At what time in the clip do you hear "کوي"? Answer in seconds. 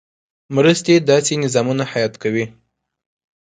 2.23-2.45